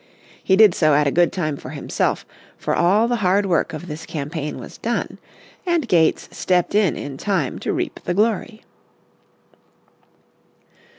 He 0.43 0.55
did 0.55 0.73
so 0.73 0.95
at 0.95 1.05
a 1.05 1.11
good 1.11 1.31
time 1.31 1.57
for 1.57 1.69
himself, 1.69 2.25
for 2.57 2.75
all 2.75 3.07
the 3.07 3.17
hard 3.17 3.45
work 3.45 3.71
of 3.71 3.85
this 3.85 4.07
campaign 4.07 4.57
was 4.57 4.79
done, 4.79 5.19
and 5.63 5.87
Gates 5.87 6.27
stepped 6.31 6.73
in 6.73 7.17
time 7.17 7.59
to 7.59 7.71
reap 7.71 7.99
the 8.03 8.15
glory. 8.15 8.63